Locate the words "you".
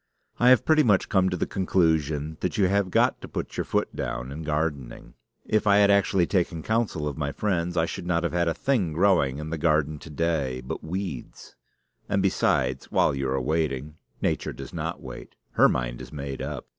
2.57-2.67, 13.13-13.29